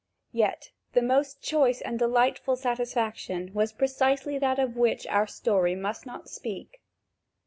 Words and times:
Yet, 0.31 0.71
the 0.93 1.03
most 1.03 1.43
choice 1.43 1.79
and 1.79 1.99
delightful 1.99 2.55
satisfaction 2.55 3.51
was 3.53 3.71
precisely 3.71 4.39
that 4.39 4.57
of 4.57 4.75
which 4.75 5.05
our 5.05 5.27
story 5.27 5.75
must 5.75 6.07
not 6.07 6.27
speak. 6.27 6.81